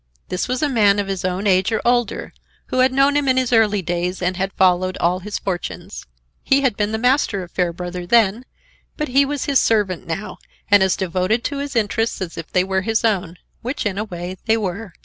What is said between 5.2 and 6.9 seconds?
fortunes. He had